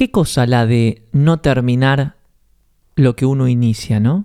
[0.00, 2.16] qué cosa la de no terminar
[2.96, 4.24] lo que uno inicia, ¿no?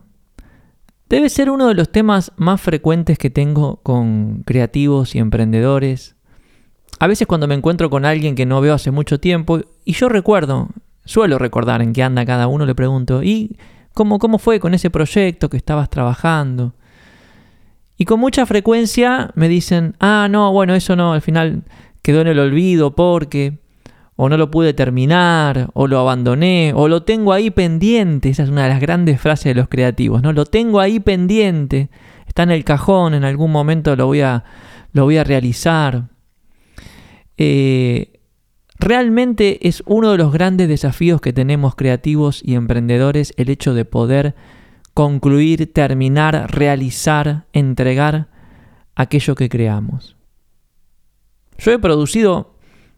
[1.10, 6.16] Debe ser uno de los temas más frecuentes que tengo con creativos y emprendedores.
[6.98, 10.08] A veces cuando me encuentro con alguien que no veo hace mucho tiempo, y yo
[10.08, 10.70] recuerdo,
[11.04, 13.58] suelo recordar en qué anda cada uno, le pregunto, ¿y
[13.94, 16.74] cómo, cómo fue con ese proyecto que estabas trabajando?
[17.98, 21.64] Y con mucha frecuencia me dicen, ah, no, bueno, eso no, al final
[22.02, 23.65] quedó en el olvido porque
[24.16, 28.30] o no lo pude terminar, o lo abandoné, o lo tengo ahí pendiente.
[28.30, 30.32] Esa es una de las grandes frases de los creativos, ¿no?
[30.32, 31.90] Lo tengo ahí pendiente,
[32.26, 34.46] está en el cajón, en algún momento lo voy a,
[34.94, 36.10] lo voy a realizar.
[37.38, 38.20] Eh,
[38.80, 43.84] realmente es uno de los grandes desafíos que tenemos creativos y emprendedores el hecho de
[43.84, 44.36] poder
[44.94, 48.30] concluir, terminar, realizar, entregar
[48.96, 50.16] aquello que creamos.
[51.58, 52.55] Yo he producido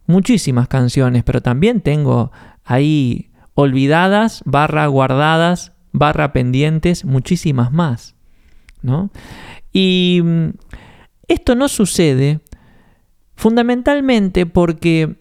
[0.08, 2.32] muchísimas canciones, pero también tengo
[2.64, 8.16] ahí olvidadas, barra guardadas, barra pendientes, muchísimas más.
[8.82, 9.12] ¿no?
[9.72, 10.50] Y mm,
[11.28, 12.40] esto no sucede
[13.36, 15.18] fundamentalmente porque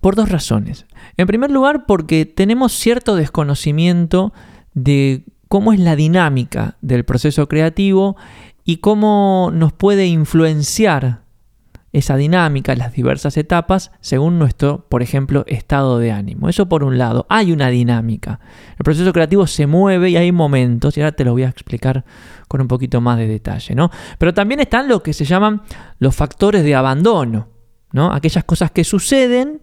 [0.00, 0.86] por dos razones.
[1.16, 4.32] En primer lugar, porque tenemos cierto desconocimiento
[4.74, 8.16] de cómo es la dinámica del proceso creativo
[8.64, 11.22] y cómo nos puede influenciar
[11.92, 16.48] esa dinámica, las diversas etapas, según nuestro, por ejemplo, estado de ánimo.
[16.48, 18.40] Eso por un lado, hay una dinámica.
[18.78, 22.04] El proceso creativo se mueve y hay momentos, y ahora te lo voy a explicar
[22.48, 23.90] con un poquito más de detalle, ¿no?
[24.18, 25.62] Pero también están lo que se llaman
[25.98, 27.48] los factores de abandono,
[27.92, 28.12] ¿no?
[28.12, 29.60] Aquellas cosas que suceden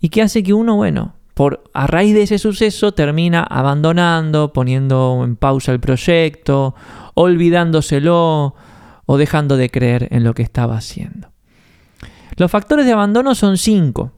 [0.00, 5.22] y que hace que uno, bueno, por, a raíz de ese suceso termina abandonando, poniendo
[5.24, 6.74] en pausa el proyecto,
[7.14, 8.56] olvidándoselo
[9.06, 11.30] o dejando de creer en lo que estaba haciendo.
[12.38, 14.12] Los factores de abandono son cinco.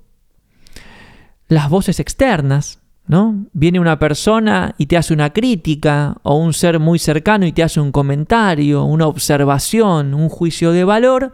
[1.49, 3.47] Las voces externas, ¿no?
[3.55, 7.63] Viene una persona y te hace una crítica, o un ser muy cercano y te
[7.63, 11.33] hace un comentario, una observación, un juicio de valor,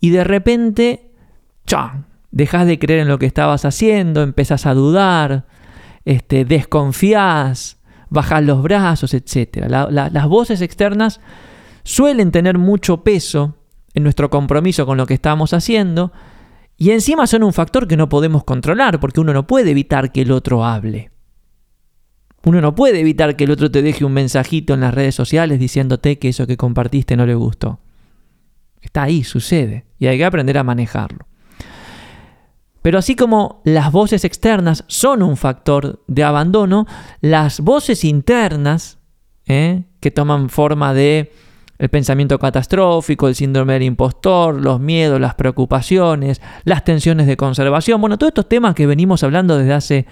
[0.00, 1.12] y de repente,
[1.66, 2.04] ¡chao!
[2.30, 5.44] Dejas de creer en lo que estabas haciendo, empezás a dudar,
[6.06, 7.78] este, desconfías,
[8.08, 9.66] bajas los brazos, etc.
[9.68, 11.20] las voces externas
[11.84, 13.56] suelen tener mucho peso
[13.94, 16.12] en nuestro compromiso con lo que estamos haciendo,
[16.76, 20.22] y encima son un factor que no podemos controlar, porque uno no puede evitar que
[20.22, 21.10] el otro hable.
[22.44, 25.58] Uno no puede evitar que el otro te deje un mensajito en las redes sociales
[25.58, 27.80] diciéndote que eso que compartiste no le gustó.
[28.82, 31.26] Está ahí, sucede, y hay que aprender a manejarlo.
[32.82, 36.86] Pero así como las voces externas son un factor de abandono,
[37.22, 38.98] las voces internas,
[39.46, 39.84] ¿eh?
[40.00, 41.32] que toman forma de
[41.78, 48.00] el pensamiento catastrófico, el síndrome del impostor, los miedos, las preocupaciones, las tensiones de conservación,
[48.00, 50.06] bueno, todos estos temas que venimos hablando desde hace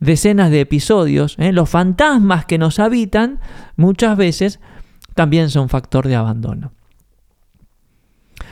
[0.00, 1.52] decenas de episodios, ¿eh?
[1.52, 3.40] los fantasmas que nos habitan
[3.76, 4.60] muchas veces
[5.14, 6.72] también son factor de abandono.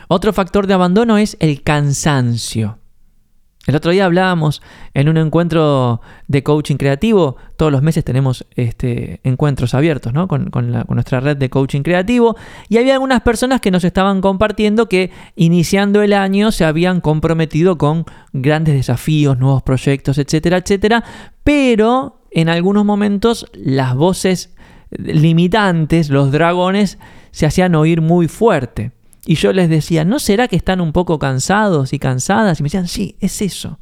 [0.09, 2.78] Otro factor de abandono es el cansancio.
[3.67, 4.61] El otro día hablábamos
[4.93, 7.37] en un encuentro de coaching creativo.
[7.57, 10.29] Todos los meses tenemos este, encuentros abiertos ¿no?
[10.29, 10.51] con,
[10.89, 12.37] nuestra red de coaching creativo.
[12.69, 17.79] Y había algunas personas que nos estaban compartiendo que iniciando el año se habían comprometido
[17.79, 21.03] con grandes desafíos, nuevos proyectos, etcétera, etcétera.
[21.43, 24.55] Pero en algunos momentos las voces
[24.91, 26.99] limitantes, los dragones,
[27.31, 28.93] se hacían oír muy fuerte.
[29.27, 32.61] Y yo les decía, ¿no será que están un poco cansados y cansadas?
[32.61, 33.79] Y me decían, sí, es eso.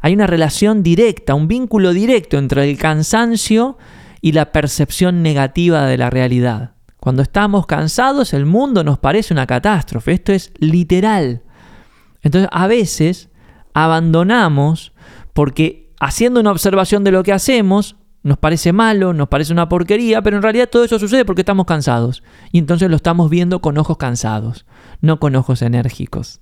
[0.00, 3.78] Hay una relación directa, un vínculo directo entre el cansancio
[4.20, 6.72] y la percepción negativa de la realidad.
[7.00, 10.12] Cuando estamos cansados, el mundo nos parece una catástrofe.
[10.12, 11.42] Esto es literal.
[12.22, 13.30] Entonces, a veces
[13.72, 14.92] abandonamos
[15.32, 17.96] porque haciendo una observación de lo que hacemos,
[18.28, 21.64] nos parece malo, nos parece una porquería, pero en realidad todo eso sucede porque estamos
[21.64, 22.22] cansados.
[22.52, 24.66] Y entonces lo estamos viendo con ojos cansados,
[25.00, 26.40] no con ojos enérgicos.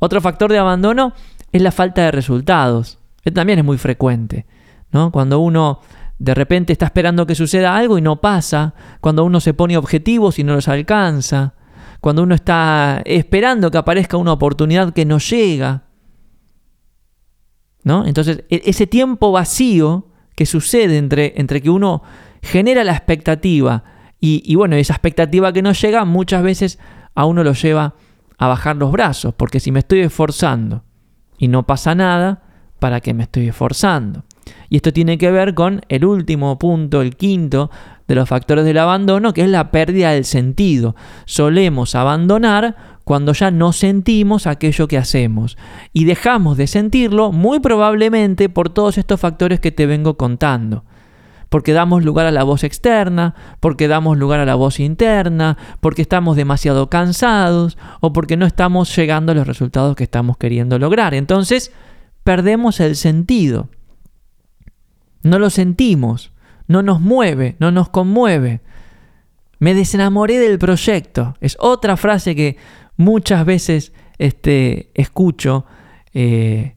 [0.00, 1.12] Otro factor de abandono
[1.52, 2.98] es la falta de resultados.
[3.24, 4.46] Esto también es muy frecuente.
[4.90, 5.12] ¿no?
[5.12, 5.80] Cuando uno
[6.18, 10.40] de repente está esperando que suceda algo y no pasa, cuando uno se pone objetivos
[10.40, 11.54] y no los alcanza,
[12.00, 15.84] cuando uno está esperando que aparezca una oportunidad que no llega.
[17.84, 18.06] ¿no?
[18.06, 22.02] Entonces, e-, ese tiempo vacío que sucede entre, entre que uno
[22.42, 23.84] genera la expectativa
[24.24, 26.78] y, bueno, esa expectativa que no llega muchas veces
[27.16, 27.94] a uno lo lleva
[28.38, 30.84] a bajar los brazos, porque si me estoy esforzando
[31.38, 32.42] y no pasa nada,
[32.78, 34.22] ¿para qué me estoy esforzando?
[34.68, 37.70] Y esto tiene que ver con el último punto, el quinto
[38.06, 40.94] de los factores del abandono, que es la pérdida del sentido.
[41.24, 45.56] Solemos abandonar cuando ya no sentimos aquello que hacemos.
[45.92, 50.84] Y dejamos de sentirlo muy probablemente por todos estos factores que te vengo contando.
[51.48, 56.00] Porque damos lugar a la voz externa, porque damos lugar a la voz interna, porque
[56.00, 61.12] estamos demasiado cansados o porque no estamos llegando a los resultados que estamos queriendo lograr.
[61.12, 61.72] Entonces,
[62.24, 63.68] perdemos el sentido.
[65.22, 66.32] No lo sentimos,
[66.68, 68.60] no nos mueve, no nos conmueve.
[69.58, 71.36] Me desenamoré del proyecto.
[71.40, 72.56] Es otra frase que
[72.96, 75.66] muchas veces este, escucho.
[76.14, 76.74] Eh,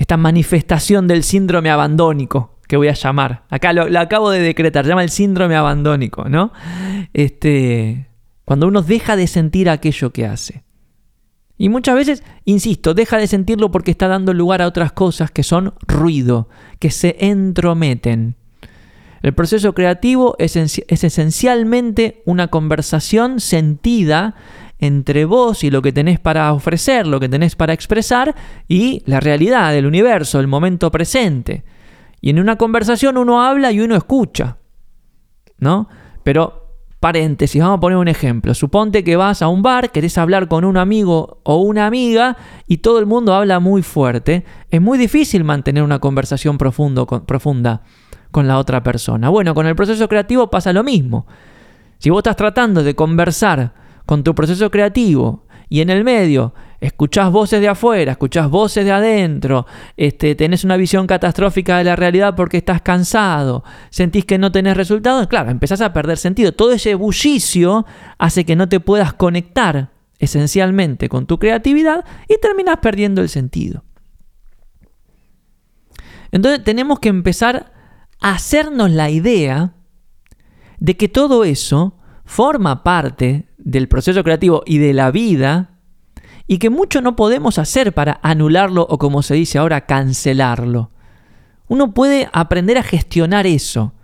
[0.00, 3.44] esta manifestación del síndrome abandónico que voy a llamar.
[3.50, 6.52] Acá lo, acabo de decretar, llama el síndrome abandónico, ¿no?
[7.12, 8.08] Este,
[8.46, 10.64] cuando uno deja de sentir aquello que hace.
[11.58, 15.42] Y muchas veces, insisto, deja de sentirlo porque está dando lugar a otras cosas que
[15.42, 16.48] son ruido,
[16.78, 18.36] que se entrometen.
[19.20, 24.34] El proceso creativo es, es, esencialmente una conversación sentida
[24.80, 28.34] entre vos y lo que tenés para ofrecer, lo que tenés para expresar
[28.66, 31.64] y la realidad del universo, el momento presente.
[32.20, 34.56] Y en una conversación uno habla y uno escucha,
[35.58, 35.88] ¿no?
[36.22, 36.60] Pero
[37.00, 38.52] Paréntesis, vamos a poner un ejemplo.
[38.52, 42.36] Suponte que vas a un bar, querés hablar con un amigo o una amiga
[42.66, 44.44] y todo el mundo habla muy fuerte.
[44.70, 47.80] Es muy difícil mantener una conversación profundo, profunda
[48.30, 49.30] con la otra persona.
[49.30, 51.26] Bueno, con el proceso creativo pasa lo mismo.
[51.96, 53.72] Si vos estás tratando de conversar
[54.06, 58.92] con tu proceso creativo y en el medio escuchás voces de afuera, escuchás voces de
[58.92, 59.66] adentro,
[59.96, 64.76] este, tenés una visión catastrófica de la realidad porque estás cansado, sentís que no tenés
[64.76, 66.52] resultados, claro, empezás a perder sentido.
[66.52, 67.86] Todo ese bullicio
[68.18, 73.84] hace que no te puedas conectar esencialmente con tu creatividad y terminas perdiendo el sentido.
[76.32, 77.72] Entonces tenemos que empezar
[78.20, 79.74] a hacernos la idea
[80.78, 81.99] de que todo eso
[82.30, 85.70] forma parte del proceso creativo y de la vida
[86.46, 90.92] y que mucho no podemos hacer para anularlo o como se dice ahora, cancelarlo.
[91.66, 93.94] Uno puede aprender a gestionar eso,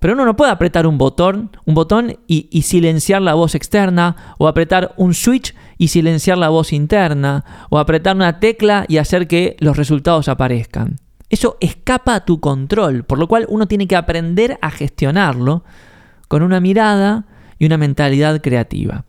[0.00, 4.34] pero uno no puede apretar un botón, un botón y, y, silenciar la voz externa,
[4.38, 9.28] o apretar un switch y silenciar la voz interna, o apretar una tecla y hacer
[9.28, 10.96] que los resultados aparezcan.
[11.30, 15.62] Eso escapa a tu control, por lo cual uno tiene que aprender a gestionarlo
[16.26, 17.26] con una mirada
[17.62, 19.04] y una mentalidad creativa.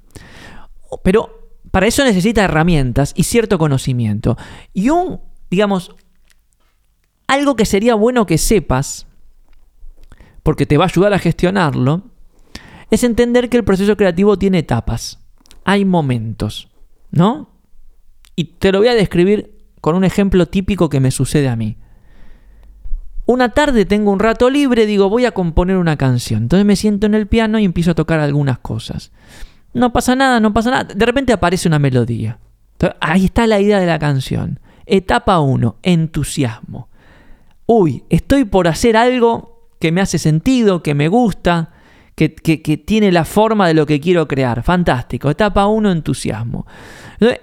[1.04, 4.38] Pero para eso necesita herramientas y cierto conocimiento.
[4.76, 5.96] Y un, digamos,
[7.26, 9.08] algo que sería bueno que sepas,
[10.44, 12.12] porque te va a ayudar a gestionarlo,
[12.92, 15.18] es entender que el proceso creativo tiene etapas.
[15.66, 16.70] Hay momentos,
[17.10, 17.50] ¿no?
[18.36, 21.78] Y te lo voy a describir con un ejemplo típico que me sucede a mí.
[23.26, 26.44] Una tarde tengo un rato libre, digo, voy a componer una canción.
[26.44, 29.12] Entonces me siento en el piano y empiezo a tocar algunas cosas.
[29.74, 30.84] No pasa nada, no pasa nada.
[30.84, 32.38] De repente aparece una melodía.
[33.00, 34.60] ahí está la idea de la canción.
[34.86, 36.90] Etapa 1, entusiasmo.
[37.66, 41.72] Uy, estoy por hacer algo que me hace sentido, que me gusta,
[42.16, 42.30] que,
[42.86, 44.64] tiene la forma de lo que quiero crear.
[44.64, 45.30] Fantástico.
[45.30, 46.68] Etapa 1, entusiasmo.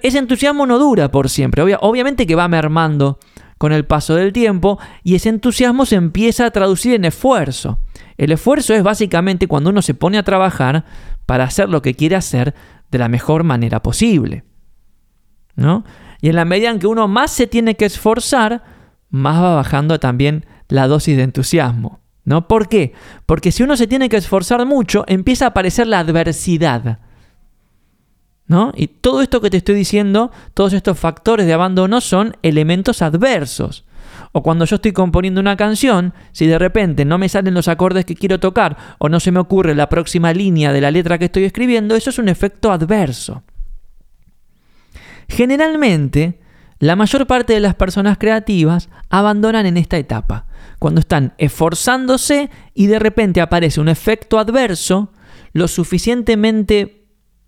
[0.03, 1.63] ese entusiasmo no dura por siempre.
[1.81, 3.19] obviamente que va mermando
[3.61, 7.79] con el paso del tiempo y ese entusiasmo se empieza a traducir en esfuerzo.
[8.17, 10.87] El esfuerzo es básicamente cuando uno se pone a trabajar
[11.27, 12.55] para hacer lo que quiere hacer
[12.91, 14.45] de la mejor manera posible.
[15.57, 15.85] ¿no?
[16.23, 18.65] Y en la medida en que uno más se tiene que esforzar,
[19.11, 22.01] más va bajando también la dosis de entusiasmo.
[22.25, 22.49] ¿no?
[22.49, 22.95] ¿Por qué?
[23.27, 27.01] Porque si uno se tiene que esforzar mucho, empieza a aparecer la adversidad.
[28.51, 28.73] ¿No?
[28.75, 33.85] Y todo esto que te estoy diciendo, todos estos factores de abandono son elementos adversos.
[34.33, 38.05] O cuando yo estoy componiendo una canción, si de repente no me salen los acordes
[38.05, 41.27] que quiero tocar o no se me ocurre la próxima línea de la letra que
[41.27, 43.45] estoy escribiendo, eso es un efecto adverso.
[45.29, 46.41] Generalmente,
[46.81, 50.47] la mayor parte de las personas creativas abandonan en esta etapa,
[50.81, 55.13] cuando están esforzándose y de repente aparece un efecto adverso
[55.53, 57.00] lo suficientemente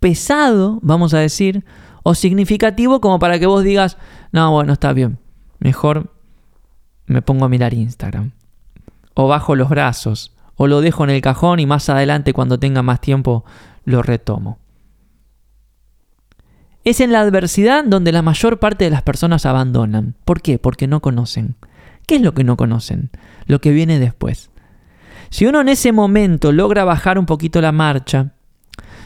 [0.03, 1.63] pesado, vamos a decir,
[2.03, 3.97] o significativo como para que vos digas,
[4.33, 5.17] no, bueno, está bien,
[5.59, 6.11] mejor
[7.05, 8.31] me pongo a mirar Instagram.
[9.13, 12.81] O bajo los brazos, o lo dejo en el cajón y más adelante cuando tenga
[12.83, 13.45] más tiempo
[13.85, 14.59] lo retomo.
[16.83, 20.15] Es en la adversidad donde la mayor parte de las personas abandonan.
[20.25, 20.59] ¿Por qué?
[20.59, 21.55] Porque no conocen.
[22.07, 23.09] ¿Qué es lo que no conocen?
[23.45, 24.49] Lo que viene después.
[25.29, 28.33] Si uno en ese momento logra bajar un poquito la marcha,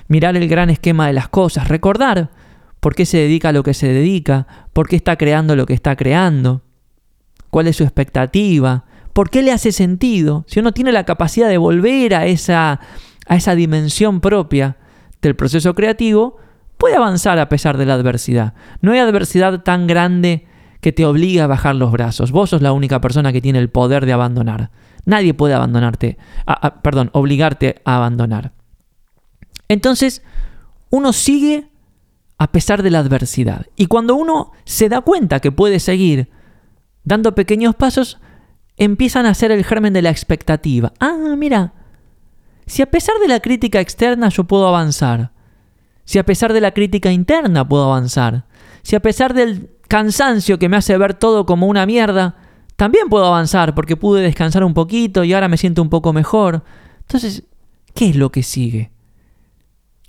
[0.07, 2.29] mirar el gran esquema de las cosas, recordar
[2.79, 5.73] por qué se dedica a lo que se dedica, por qué está creando lo que
[5.73, 6.61] está creando,
[7.49, 11.57] cuál es su expectativa, por qué le hace sentido, si uno tiene la capacidad de
[11.57, 12.79] volver a esa,
[13.27, 14.77] a esa dimensión propia
[15.21, 16.37] del proceso creativo,
[16.77, 18.53] puede avanzar a pesar de la adversidad.
[18.81, 20.45] No hay adversidad tan grande
[20.81, 22.31] que te obligue a bajar los brazos.
[22.31, 24.69] Vos sos la única persona que tiene el poder de abandonar.
[25.05, 26.17] Nadie puede abandonarte,
[26.83, 28.51] perdón, obligarte a abandonar.
[29.67, 30.21] Entonces,
[30.89, 31.69] uno sigue
[32.37, 33.65] a pesar de la adversidad.
[33.75, 36.29] Y cuando uno se da cuenta que puede seguir
[37.03, 38.19] dando pequeños pasos,
[38.77, 40.93] empiezan a ser el germen de la expectativa.
[40.99, 41.73] Ah, mira,
[42.65, 45.31] si a pesar de la crítica externa yo puedo avanzar,
[46.05, 48.45] si a pesar de la crítica interna puedo avanzar,
[48.83, 52.35] si a pesar del cansancio que me hace ver todo como una mierda,
[52.75, 56.63] también puedo avanzar porque pude descansar un poquito y ahora me siento un poco mejor.
[56.99, 57.43] Entonces,
[57.95, 58.91] ¿qué es lo que sigue?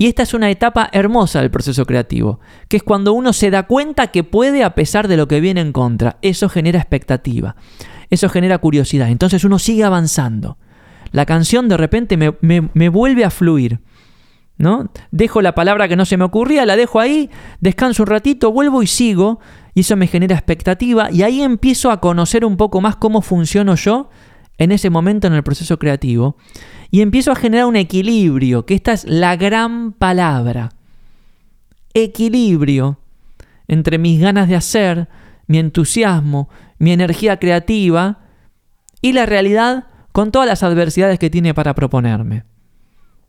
[0.00, 2.38] Y esta es una etapa hermosa del proceso creativo,
[2.69, 5.61] que es cuando uno se da cuenta que puede a pesar de lo que viene
[5.61, 6.19] en contra.
[6.23, 7.57] Eso genera expectativa,
[8.09, 9.09] eso genera curiosidad.
[9.09, 10.57] Entonces uno sigue avanzando.
[11.11, 13.81] La canción de repente me, me vuelve a fluir.
[14.59, 14.90] ¿no?
[15.11, 18.83] Dejo la palabra que no se me ocurría, la dejo ahí, descanso un ratito, vuelvo
[18.83, 19.38] y sigo,
[19.75, 23.76] y eso me genera expectativa, y ahí empiezo a conocer un poco más cómo funciono
[23.76, 24.11] yo
[24.58, 26.36] en ese momento en el proceso creativo
[26.90, 30.70] y empiezo a generar un equilibrio, que esta es la gran palabra.
[31.94, 32.98] Equilibrio
[33.68, 35.08] entre mis ganas de hacer,
[35.46, 36.48] mi entusiasmo,
[36.78, 38.18] mi energía creativa
[39.00, 42.44] y la realidad con todas las adversidades que tiene para proponerme.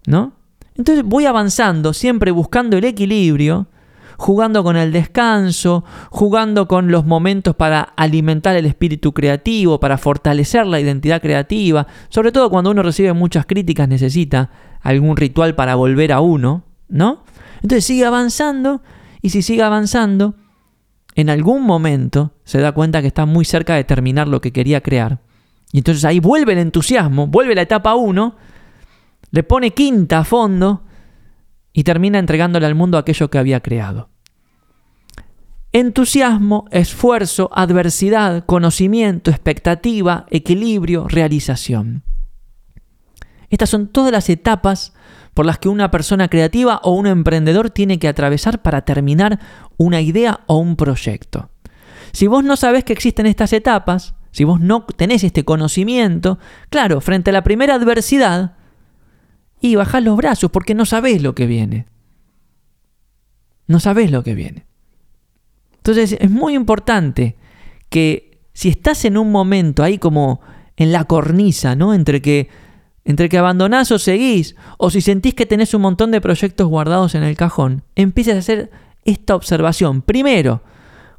[0.07, 0.33] ¿No?
[0.75, 3.67] Entonces voy avanzando, siempre buscando el equilibrio
[4.19, 10.67] jugando con el descanso, jugando con los momentos para alimentar el espíritu creativo, para fortalecer
[10.67, 14.49] la identidad creativa, sobre todo cuando uno recibe muchas críticas necesita
[14.81, 17.23] algún ritual para volver a uno, ¿no?
[17.61, 18.81] Entonces sigue avanzando
[19.21, 20.35] y si sigue avanzando,
[21.15, 24.81] en algún momento se da cuenta que está muy cerca de terminar lo que quería
[24.81, 25.21] crear.
[25.71, 28.35] Y entonces ahí vuelve el entusiasmo, vuelve la etapa 1,
[29.31, 30.83] le pone quinta a fondo
[31.73, 34.09] y termina entregándole al mundo aquello que había creado.
[35.71, 42.03] Entusiasmo, esfuerzo, adversidad, conocimiento, expectativa, equilibrio, realización.
[43.49, 44.93] Estas son todas las etapas
[45.33, 49.39] por las que una persona creativa o un emprendedor tiene que atravesar para terminar
[49.77, 51.49] una idea o un proyecto.
[52.11, 57.01] Si vos no sabés que existen estas etapas, si vos no tenés este conocimiento, claro,
[57.01, 58.55] frente a la primera adversidad,
[59.61, 61.85] y bajás los brazos porque no sabés lo que viene.
[63.67, 64.65] No sabés lo que viene.
[65.77, 67.35] Entonces es muy importante
[67.89, 70.41] que si estás en un momento ahí como
[70.75, 71.93] en la cornisa, ¿no?
[71.93, 72.49] Entre que,
[73.05, 77.15] entre que abandonás o seguís, o si sentís que tenés un montón de proyectos guardados
[77.15, 78.71] en el cajón, empieces a hacer
[79.05, 80.01] esta observación.
[80.01, 80.61] Primero,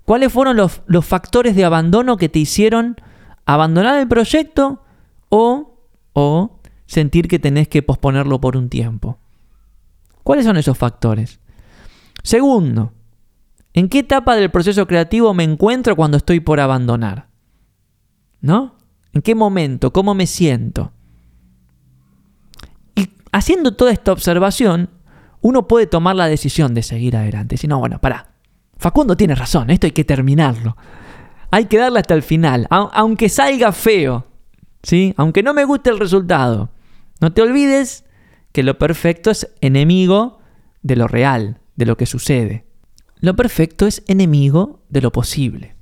[0.04, 2.96] ¿cuáles fueron los, los factores de abandono que te hicieron
[3.44, 4.82] abandonar el proyecto
[5.28, 5.78] o,
[6.12, 6.59] o
[6.90, 9.16] sentir que tenés que posponerlo por un tiempo.
[10.24, 11.38] ¿Cuáles son esos factores?
[12.24, 12.92] Segundo,
[13.74, 17.28] ¿en qué etapa del proceso creativo me encuentro cuando estoy por abandonar?
[18.40, 18.74] ¿No?
[19.12, 19.92] ¿En qué momento?
[19.92, 20.90] ¿Cómo me siento?
[22.96, 24.90] Y haciendo toda esta observación,
[25.42, 27.56] uno puede tomar la decisión de seguir adelante.
[27.56, 28.32] Si no, bueno, para.
[28.78, 30.76] Facundo tiene razón, esto hay que terminarlo.
[31.52, 34.26] Hay que darle hasta el final, aunque salga feo,
[34.82, 35.14] ¿sí?
[35.16, 36.70] Aunque no me guste el resultado.
[37.20, 38.04] No te olvides
[38.52, 40.40] que lo perfecto es enemigo
[40.82, 42.64] de lo real, de lo que sucede.
[43.20, 45.76] Lo perfecto es enemigo de lo posible.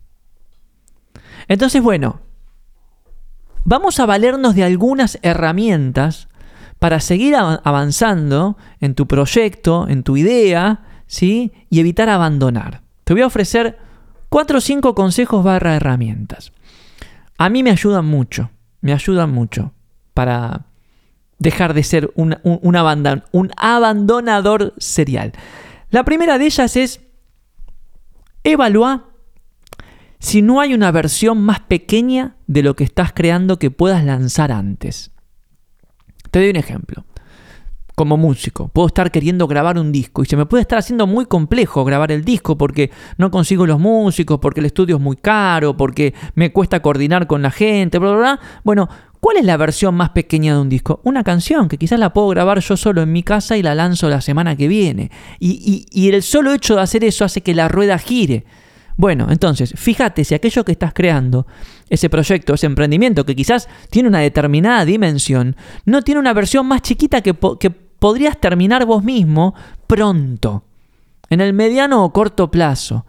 [1.47, 2.21] Entonces, bueno,
[3.65, 6.29] vamos a valernos de algunas herramientas
[6.79, 11.53] para seguir avanzando en tu proyecto, en tu idea, ¿sí?
[11.71, 12.83] Y evitar abandonar.
[13.05, 13.79] Te voy a ofrecer
[14.29, 16.53] cuatro o cinco consejos barra herramientas.
[17.37, 19.73] A mí me ayudan mucho, me ayudan mucho
[20.15, 20.67] para
[21.39, 22.77] dejar de ser un, un,
[23.57, 25.33] abandonador serial.
[25.91, 27.01] La primera de ellas es
[28.45, 29.05] evaluar
[30.19, 34.51] si no hay una versión más pequeña de lo que estás creando que puedas lanzar
[34.51, 35.13] antes.
[36.31, 37.05] Te doy un ejemplo.
[37.95, 41.27] Como músico, puedo estar queriendo grabar un disco y se me puede estar haciendo muy
[41.27, 45.77] complejo grabar el disco porque no consigo los músicos, porque el estudio es muy caro,
[45.77, 48.41] porque me cuesta coordinar con la gente, bla, bla, bla.
[48.63, 48.89] Bueno,
[49.21, 51.01] ¿Cuál es la versión más pequeña de un disco?
[51.03, 54.09] Una canción que quizás la puedo grabar yo solo en mi casa y la lanzo
[54.09, 55.11] la semana que viene.
[55.41, 58.45] Y, el solo hecho de hacer eso hace que la rueda gire.
[58.97, 61.47] Bueno, entonces, fíjate si aquello que estás creando,
[61.89, 66.83] ese proyecto, ese emprendimiento que quizás tiene una determinada dimensión, no tiene una versión más
[66.83, 69.55] chiquita que, podrías terminar vos mismo
[69.87, 70.65] pronto,
[71.31, 73.07] en el mediano o corto plazo.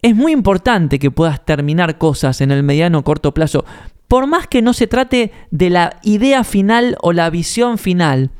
[0.00, 3.64] Es muy importante que puedas terminar cosas en el mediano o corto plazo,
[4.08, 8.30] por más que no se trate de la idea final o la visión final,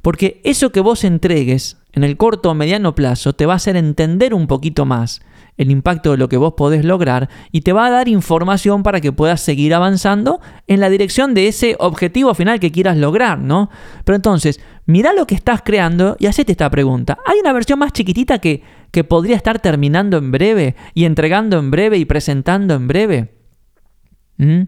[0.00, 3.76] porque eso que vos entregues en el corto o mediano plazo te va a hacer
[3.76, 5.20] entender un poquito más
[5.56, 9.00] el impacto de lo que vos podés lograr y te va a dar información para
[9.00, 13.70] que puedas seguir avanzando en la dirección de ese objetivo final que quieras lograr, ¿no?
[14.04, 17.18] Pero entonces, mira lo que estás creando y hacete esta pregunta.
[17.24, 21.70] ¿Hay una versión más chiquitita que, que podría estar terminando en breve y entregando en
[21.70, 23.43] breve y presentando en breve?
[24.36, 24.62] ¿Mm?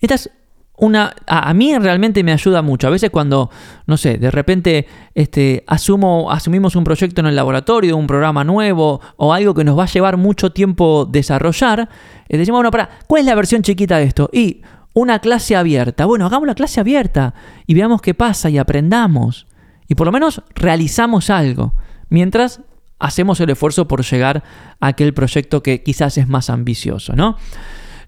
[0.00, 0.30] Esta es
[0.78, 2.88] una, a, mí realmente me ayuda mucho.
[2.88, 3.50] A veces cuando,
[3.86, 9.00] no sé, de repente este, asumo, asumimos un proyecto en el laboratorio, un programa nuevo
[9.16, 11.88] o algo que nos va a llevar mucho tiempo desarrollar,
[12.28, 14.28] eh, decimos, bueno, para, ¿cuál es la versión chiquita de esto?
[14.32, 16.04] Y una clase abierta.
[16.04, 17.34] Bueno, hagamos la clase abierta
[17.66, 19.46] y veamos qué pasa y aprendamos.
[19.86, 21.74] Y por lo menos realizamos algo.
[22.08, 22.60] Mientras
[22.98, 24.42] hacemos el esfuerzo por llegar
[24.80, 27.36] a aquel proyecto que quizás es más ambicioso, ¿no?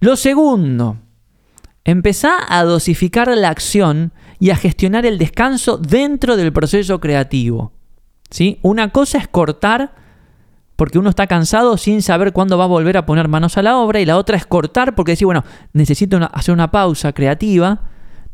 [0.05, 0.99] Lo segundo,
[1.83, 7.73] Empezá a dosificar la acción y a gestionar el descanso dentro del proceso creativo.
[8.29, 8.59] ¿sí?
[8.61, 9.95] Una cosa es cortar
[10.77, 13.79] porque uno está cansado sin saber cuándo va a volver a poner manos a la
[13.79, 15.43] obra y la otra es cortar porque decir, bueno,
[15.73, 17.81] necesito hacer una pausa creativa,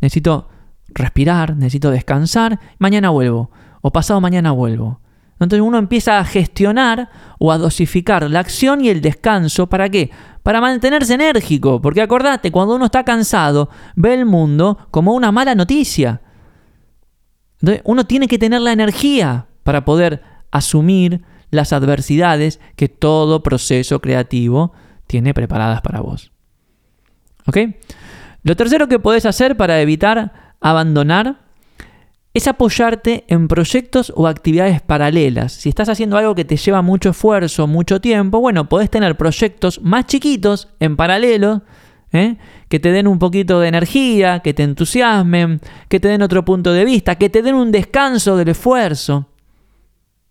[0.00, 0.48] necesito
[0.88, 4.99] respirar, necesito descansar, mañana vuelvo o pasado mañana vuelvo.
[5.40, 9.68] Entonces uno empieza a gestionar o a dosificar la acción y el descanso.
[9.68, 10.10] ¿Para qué?
[10.42, 11.80] Para mantenerse enérgico.
[11.80, 16.20] Porque acordate, cuando uno está cansado, ve el mundo como una mala noticia.
[17.60, 24.00] Entonces uno tiene que tener la energía para poder asumir las adversidades que todo proceso
[24.00, 24.72] creativo
[25.06, 26.32] tiene preparadas para vos.
[27.46, 27.56] ¿Ok?
[28.42, 31.49] Lo tercero que podés hacer para evitar abandonar
[32.32, 35.52] es apoyarte en proyectos o actividades paralelas.
[35.52, 39.80] Si estás haciendo algo que te lleva mucho esfuerzo, mucho tiempo, bueno, podés tener proyectos
[39.82, 41.62] más chiquitos en paralelo,
[42.12, 42.36] ¿eh?
[42.68, 46.72] que te den un poquito de energía, que te entusiasmen, que te den otro punto
[46.72, 49.26] de vista, que te den un descanso del esfuerzo.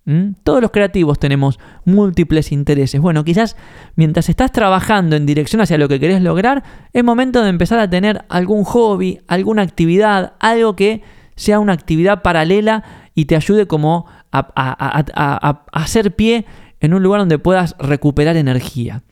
[0.06, 0.36] ¿Mm?
[0.44, 3.01] Todos los creativos tenemos múltiples intereses.
[3.01, 3.58] Bueno, quizás
[3.96, 6.63] mientras estás trabajando en dirección hacia lo que querés lograr,
[6.94, 11.03] es momento de empezar a tener algún hobby, alguna actividad, algo que
[11.39, 12.84] sea una actividad paralela
[13.15, 16.45] y te ayude como a, hacer pie
[16.82, 19.04] en un lugar donde puedas recuperar energía.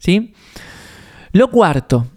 [0.00, 0.34] ¿Sí?
[1.30, 2.08] Lo cuarto,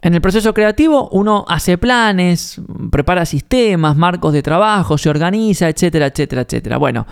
[0.00, 2.60] en el proceso creativo uno hace planes,
[2.92, 6.76] prepara sistemas, marcos de trabajo, se organiza, etcétera, etcétera, etcétera.
[6.76, 7.04] Bueno,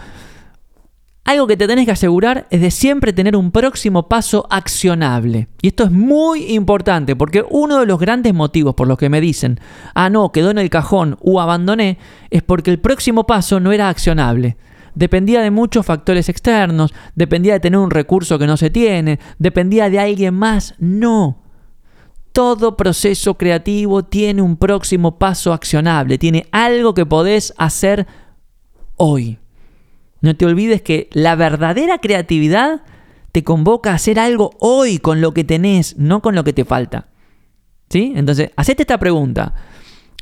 [1.29, 5.49] algo que te tenés que asegurar es de siempre tener un próximo paso accionable.
[5.61, 9.21] Y esto es muy importante porque uno de los grandes motivos por los que me
[9.21, 9.61] dicen,
[9.95, 11.99] ah, no, quedó en el cajón o abandoné,
[12.31, 14.57] es porque el próximo paso no era accionable.
[14.95, 19.91] Dependía de muchos factores externos, dependía de tener un recurso que no se tiene, dependía
[19.91, 20.77] de alguien más.
[20.79, 21.43] No.
[22.33, 28.07] Todo proceso creativo tiene un próximo paso accionable, tiene algo que podés hacer
[28.97, 29.39] hoy.
[30.21, 32.83] No te olvides que la verdadera creatividad
[33.33, 36.65] te convoca a hacer algo hoy con lo que tenés, no con lo que te
[36.65, 37.09] falta.
[37.89, 38.13] ¿Sí?
[38.17, 39.55] Entonces, hacete esta pregunta.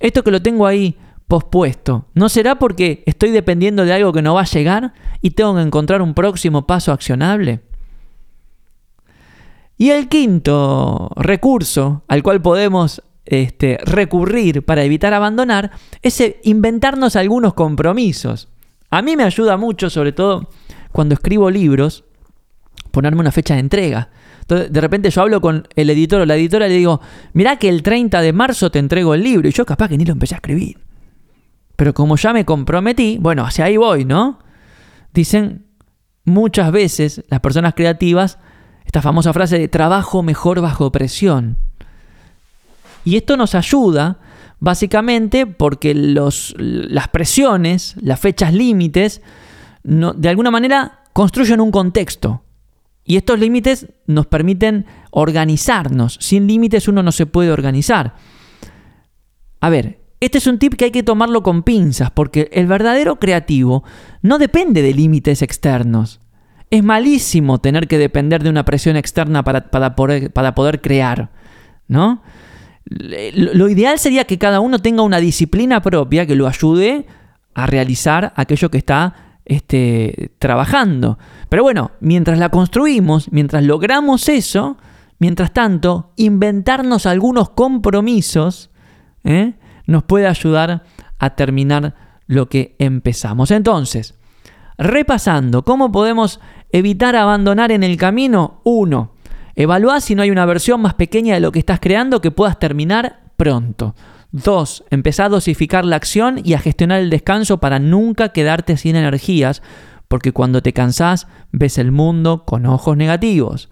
[0.01, 4.35] Esto que lo tengo ahí pospuesto, ¿no será porque estoy dependiendo de algo que no
[4.35, 7.63] va a llegar y tengo que encontrar un próximo paso accionable?
[9.79, 17.55] Y el quinto recurso al cual podemos este, recurrir para evitar abandonar es inventarnos algunos
[17.55, 18.49] compromisos.
[18.91, 20.49] A mí me ayuda mucho, sobre todo
[20.93, 22.05] cuando escribo libros,
[22.91, 24.11] ponerme una fecha de entrega.
[24.41, 27.01] Entonces, de repente yo hablo con el editor o la editora y le digo,
[27.33, 29.49] mirá que el 30 de marzo te entrego el libro.
[29.49, 30.79] Y yo capaz que ni lo empecé a escribir.
[31.75, 34.39] Pero como ya me comprometí, bueno, hacia ahí voy, ¿no?
[35.13, 35.67] Dicen
[36.25, 38.39] muchas veces las personas creativas
[38.87, 41.59] esta famosa frase de trabajo mejor bajo presión.
[43.05, 44.19] Y esto nos ayuda
[44.59, 49.23] básicamente porque los, las presiones, las fechas límites,
[49.83, 52.43] de alguna manera construyen un contexto.
[53.05, 56.19] Y estos límites nos permiten organizarnos.
[56.21, 58.15] Sin límites uno no se puede organizar.
[59.61, 63.21] A ver, este es un tip que hay que tomarlo con pinzas, porque el verdadero
[63.21, 63.85] creativo
[64.23, 66.21] no depende de límites externos.
[66.71, 71.31] Es malísimo tener que depender de una presión externa para, para, poder, para poder crear,
[71.87, 72.23] ¿no?
[72.89, 77.07] Lo ideal sería que cada uno tenga una disciplina propia que lo ayude
[77.55, 81.19] a realizar aquello que está este, trabajando.
[81.49, 84.77] Pero bueno, mientras la construimos, mientras logramos eso,
[85.19, 88.71] mientras tanto, inventarnos algunos compromisos
[89.25, 89.55] ¿eh?
[89.87, 90.85] nos puede ayudar
[91.19, 91.95] a terminar
[92.27, 93.51] lo que empezamos.
[93.51, 94.15] Entonces,
[94.79, 98.61] repasando, ¿cómo podemos evitar abandonar en el camino?
[98.65, 99.13] Uno,
[99.57, 102.59] Evalúa si no hay una versión más pequeña de lo que estás creando que puedas
[102.59, 103.95] terminar pronto.
[104.31, 108.97] Dos, empezá a dosificar la acción y a gestionar el descanso para nunca quedarte sin
[108.97, 109.63] energías,
[110.09, 113.71] porque cuando te cansás ves el mundo con ojos negativos.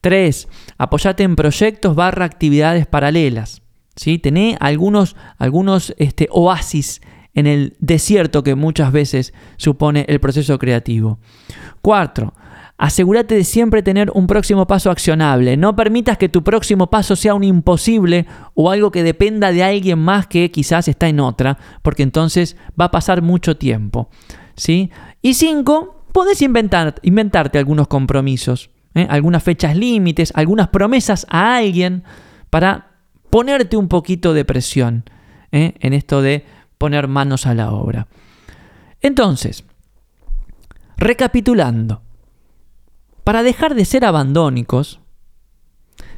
[0.00, 3.62] Tres, apoyate en proyectos barra actividades paralelas.
[3.94, 4.18] ¿sí?
[4.18, 7.00] Tené algunos, algunos este, oasis
[7.34, 11.20] en el desierto que muchas veces supone el proceso creativo.
[11.82, 12.34] Cuatro,
[12.80, 15.58] asegúrate de siempre tener un próximo paso accionable.
[15.58, 19.98] No permitas que tu próximo paso sea un imposible o algo que dependa de alguien
[19.98, 24.08] más que quizás está en otra, porque entonces va a pasar mucho tiempo.
[24.56, 24.90] ¿sí?
[25.20, 29.06] Y cinco, puedes inventar, inventarte algunos compromisos, ¿eh?
[29.10, 32.02] algunas fechas límites, algunas promesas a alguien
[32.48, 32.92] para
[33.28, 35.04] ponerte un poquito de presión
[35.52, 35.74] ¿eh?
[35.80, 36.46] en esto de
[36.78, 38.06] poner manos a la obra.
[39.02, 39.64] Entonces,
[40.96, 42.00] recapitulando,
[43.24, 45.00] para dejar de ser abandónicos,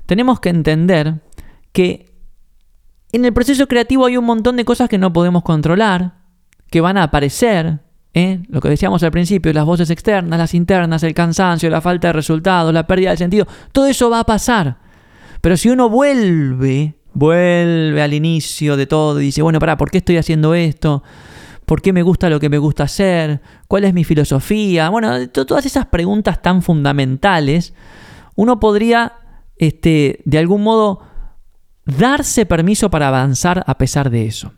[0.06, 1.20] tenemos que entender
[1.72, 2.12] que
[3.12, 6.14] en el proceso creativo hay un montón de cosas que no podemos controlar,
[6.70, 7.80] que van a aparecer,
[8.14, 8.42] ¿eh?
[8.48, 12.12] lo que decíamos al principio, las voces externas, las internas, el cansancio, la falta de
[12.12, 14.78] resultados, la pérdida de sentido, todo eso va a pasar.
[15.40, 19.98] Pero si uno vuelve vuelve al inicio de todo y dice, bueno, para, ¿por qué
[19.98, 21.02] estoy haciendo esto?
[21.66, 23.40] ¿Por qué me gusta lo que me gusta hacer?
[23.68, 24.90] ¿Cuál es mi filosofía?
[24.90, 27.74] Bueno, todas esas preguntas tan fundamentales,
[28.34, 29.12] uno podría,
[29.56, 31.00] este, de algún modo,
[31.84, 34.52] darse permiso para avanzar a pesar de eso.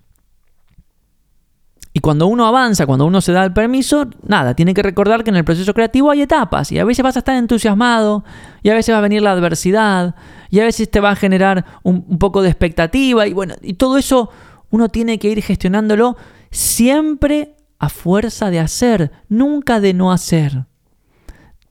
[1.96, 5.30] Y cuando uno avanza, cuando uno se da el permiso, nada, tiene que recordar que
[5.30, 8.24] en el proceso creativo hay etapas y a veces vas a estar entusiasmado
[8.64, 10.16] y a veces va a venir la adversidad
[10.50, 13.96] y a veces te va a generar un, poco de expectativa y bueno, y todo
[13.96, 14.28] eso
[14.70, 16.16] uno tiene que ir gestionándolo
[16.54, 20.66] siempre a fuerza de hacer, nunca de no hacer.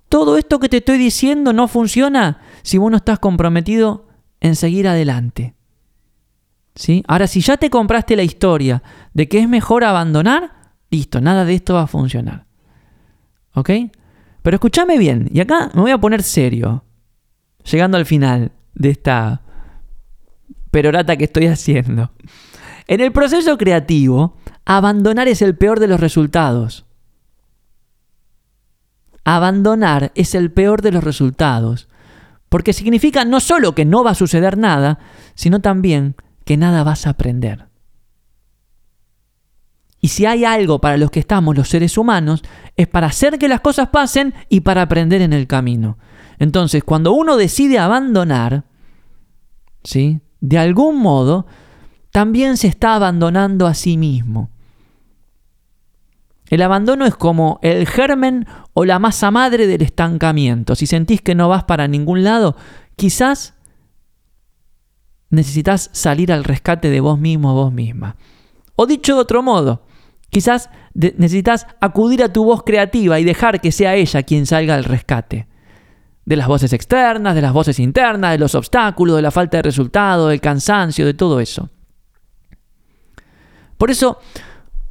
[0.09, 4.07] Todo esto que te estoy diciendo no funciona si vos no estás comprometido
[4.41, 5.55] en seguir adelante.
[7.07, 10.51] Ahora, si ya te compraste la historia de que es mejor abandonar,
[10.89, 12.45] listo, nada de esto va a funcionar.
[13.53, 13.69] ¿Ok?
[14.41, 16.83] Pero escúchame bien, y acá me voy a poner serio,
[17.63, 19.43] llegando al final de esta
[20.71, 22.11] perorata que estoy haciendo.
[22.87, 26.85] En el proceso creativo, abandonar es el peor de los resultados.
[29.25, 31.87] Abandonar es el peor de los resultados,
[32.49, 34.99] porque significa no solo que no va a suceder nada,
[35.33, 37.67] sino también que nada vas a aprender.
[40.01, 42.43] Y si hay algo para los que estamos los seres humanos,
[42.75, 45.97] es para hacer que las cosas pasen y para aprender en el camino.
[46.39, 48.65] Entonces, cuando uno decide abandonar,
[49.81, 50.19] ¿sí?
[50.41, 51.47] De algún modo,
[52.13, 54.51] también se está abandonando a sí mismo.
[56.47, 60.75] El abandono es como el germen o la masa madre del estancamiento.
[60.75, 62.55] Si sentís que no vas para ningún lado,
[62.95, 63.55] quizás
[65.31, 68.15] necesitas salir al rescate de vos mismo o vos misma.
[68.75, 69.81] O dicho de otro modo,
[70.29, 74.83] quizás necesitas acudir a tu voz creativa y dejar que sea ella quien salga al
[74.83, 75.47] rescate.
[76.25, 79.63] De las voces externas, de las voces internas, de los obstáculos, de la falta de
[79.63, 81.71] resultado, del cansancio, de todo eso.
[83.77, 84.19] Por eso,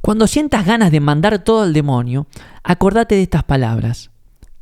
[0.01, 2.27] cuando sientas ganas de mandar todo al demonio,
[2.63, 4.11] acordate de estas palabras.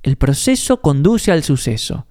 [0.03, 2.05] El proceso conduce al suceso.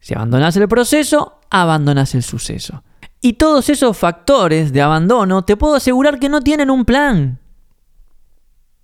[0.00, 2.82] Si abandonas el proceso, abandonas el suceso.
[3.20, 7.38] Y todos esos factores de abandono te puedo asegurar que no tienen un plan.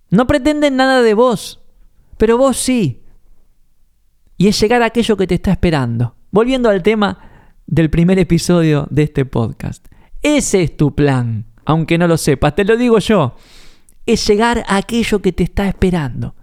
[0.09, 1.59] No pretenden nada de vos,
[2.17, 3.03] pero vos sí.
[4.37, 6.15] Y es llegar a aquello que te está esperando.
[6.31, 7.19] Volviendo al tema
[7.67, 9.85] del primer episodio de este podcast.
[10.23, 13.35] Ese es tu plan, aunque no lo sepas, te lo digo yo.
[14.05, 16.35] Es llegar a aquello que te está esperando.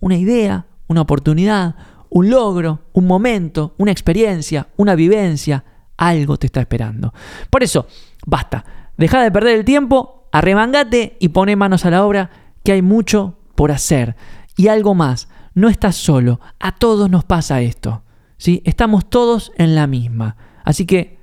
[0.00, 1.74] Una idea, una oportunidad,
[2.10, 5.64] un logro, un momento, una experiencia, una vivencia,
[5.96, 7.12] algo te está esperando.
[7.50, 7.86] Por eso,
[8.26, 8.64] basta.
[8.96, 12.30] Deja de perder el tiempo, arremangate y pone manos a la obra,
[12.64, 14.16] que hay mucho por hacer.
[14.56, 18.02] Y algo más, no estás solo, a todos nos pasa esto.
[18.36, 18.62] ¿sí?
[18.64, 20.36] Estamos todos en la misma.
[20.64, 21.18] Así que,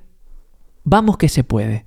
[0.84, 1.86] vamos que se puede.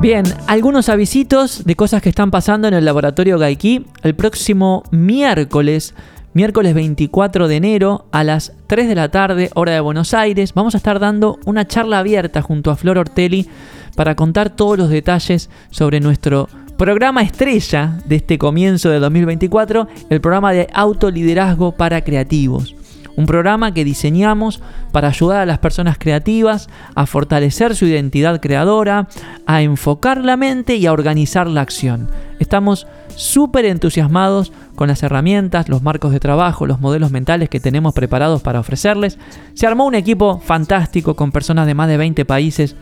[0.00, 3.84] Bien, algunos avisitos de cosas que están pasando en el laboratorio Gaiki.
[4.02, 5.94] El próximo miércoles,
[6.32, 10.72] miércoles 24 de enero a las 3 de la tarde, hora de Buenos Aires, vamos
[10.74, 13.46] a estar dando una charla abierta junto a Flor Ortelli
[13.94, 16.48] para contar todos los detalles sobre nuestro
[16.80, 22.74] programa estrella de este comienzo de 2024, el programa de autoliderazgo para creativos.
[23.16, 29.08] Un programa que diseñamos para ayudar a las personas creativas a fortalecer su identidad creadora,
[29.44, 32.08] a enfocar la mente y a organizar la acción.
[32.38, 37.92] Estamos súper entusiasmados con las herramientas, los marcos de trabajo, los modelos mentales que tenemos
[37.92, 39.18] preparados para ofrecerles.
[39.52, 42.74] Se armó un equipo fantástico con personas de más de 20 países.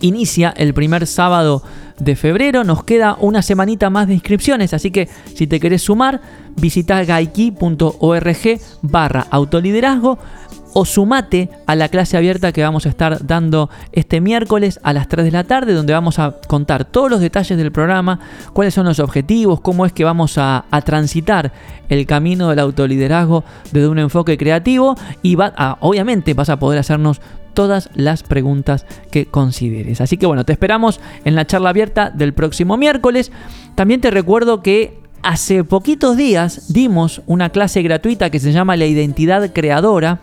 [0.00, 1.62] Inicia el primer sábado
[2.00, 2.64] de febrero.
[2.64, 6.20] Nos queda una semanita más de inscripciones, así que si te querés sumar,
[6.56, 10.18] visita gaiki.org barra autoliderazgo
[10.72, 15.08] o sumate a la clase abierta que vamos a estar dando este miércoles a las
[15.08, 18.20] 3 de la tarde, donde vamos a contar todos los detalles del programa,
[18.52, 21.52] cuáles son los objetivos, cómo es que vamos a, transitar
[21.88, 27.20] el camino del autoliderazgo desde un enfoque creativo y va obviamente vas a poder hacernos
[27.52, 30.00] todas las preguntas que consideres.
[30.00, 33.32] Así que bueno, te esperamos en la charla abierta del próximo miércoles.
[33.74, 38.86] También te recuerdo que hace poquitos días dimos una clase gratuita que se llama La
[38.86, 40.20] identidad creadora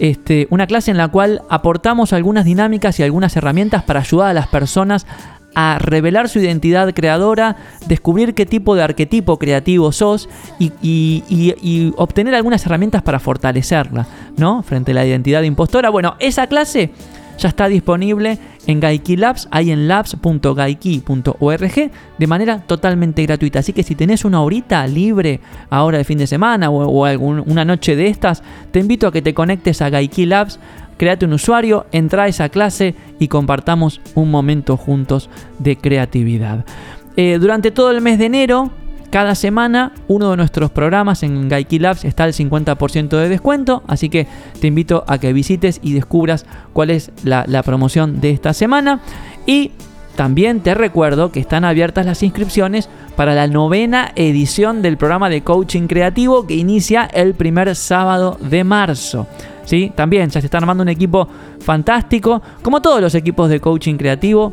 [0.00, 4.32] este, una clase en la cual aportamos algunas dinámicas y algunas herramientas para ayudar a
[4.32, 5.06] las personas
[5.54, 12.34] a revelar su identidad creadora, descubrir qué tipo de arquetipo creativo sos y, y, obtener
[12.34, 14.62] algunas herramientas para fortalecerla, ¿no?
[14.62, 15.90] Frente a la identidad impostora.
[15.90, 16.92] Bueno, esa clase
[17.40, 23.60] ya está disponible en Gaiki Labs, ahí en labs.gaiki.org, de manera totalmente gratuita.
[23.60, 27.96] Así que si tenés una horita libre ahora de fin de semana o, una noche
[27.96, 30.60] de estas, te invito a que te conectes a Gaiki Labs,
[31.00, 36.66] créate un usuario, entra a esa clase y compartamos un momento juntos de creatividad.
[37.16, 38.70] Eh, durante todo el mes de enero
[39.08, 44.10] cada semana uno de nuestros programas en Gaiki Labs está al 50% de descuento, así
[44.10, 44.26] que
[44.60, 49.00] te invito a que visites y descubras cuál es la, promoción de esta semana.
[49.46, 49.70] Y
[50.16, 55.40] también te recuerdo que están abiertas las inscripciones para la novena edición del programa de
[55.40, 59.26] coaching creativo que inicia el primer sábado de marzo.
[59.70, 59.92] ¿Sí?
[59.94, 61.28] También ya se está armando un equipo
[61.60, 64.52] fantástico, como todos los equipos de coaching creativo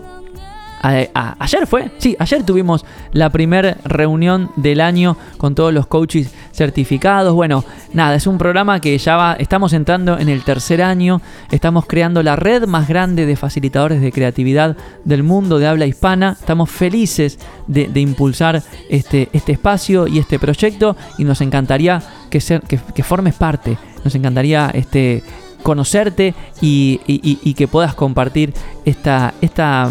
[0.81, 7.33] ayer fue, sí, ayer tuvimos la primera reunión del año con todos los coaches certificados.
[7.33, 11.85] Bueno, nada, es un programa que ya va, estamos entrando en el tercer año, estamos
[11.85, 16.37] creando la red más grande de facilitadores de creatividad del mundo de habla hispana.
[16.39, 22.39] Estamos felices de, impulsar este, este espacio y este proyecto y nos encantaría que,
[22.93, 25.21] que, formes parte, nos encantaría este,
[25.63, 28.53] conocerte y, que puedas compartir
[28.85, 29.33] esta...
[29.41, 29.89] esta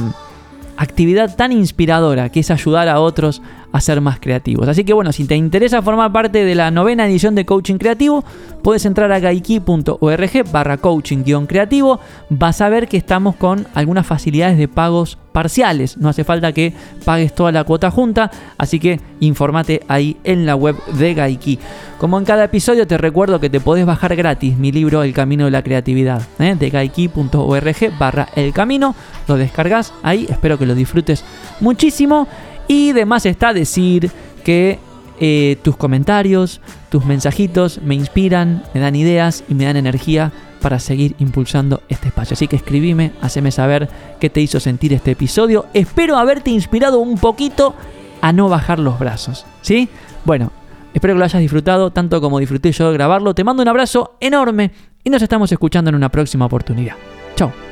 [0.79, 3.41] actividad tan inspiradora que es ayudar a otros
[3.77, 4.69] a ser más creativos.
[4.69, 8.25] Así que bueno, si te interesa formar parte de la novena edición de Coaching Creativo,
[8.63, 12.01] puedes entrar a gaiki.org barra coaching-creativo.
[12.31, 15.99] Vas a ver que estamos con algunas facilidades de pagos parciales.
[15.99, 16.73] No hace falta que
[17.05, 21.59] pagues toda la cuota junta, así que informate ahí en la web de Gaiki.
[21.99, 25.45] Como en cada episodio te recuerdo que te podés bajar gratis mi libro El Camino
[25.45, 26.57] de la Creatividad ¿eh?
[26.59, 28.95] de gaiki.org barra El Camino.
[29.29, 31.25] Lo descargas ahí, espero que lo disfrutes
[31.61, 32.29] muchísimo.
[32.69, 34.11] Y demás está decir
[34.45, 34.79] que
[35.19, 40.79] eh, tus comentarios, tus mensajitos me inspiran, me dan ideas y me dan energía para
[40.79, 42.35] seguir impulsando este espacio.
[42.35, 43.89] Así que escribime, haceme saber
[44.21, 45.67] qué te hizo sentir este episodio.
[45.75, 47.75] Espero haberte inspirado un poquito
[48.21, 49.47] a no bajar los brazos.
[49.63, 49.89] ¿Sí?
[50.25, 50.53] Bueno,
[50.93, 53.35] espero que lo hayas disfrutado tanto como disfruté yo de grabarlo.
[53.35, 54.73] Te mando un abrazo enorme
[55.05, 56.97] y nos estamos escuchando en una próxima oportunidad.
[57.37, 57.66] Chao.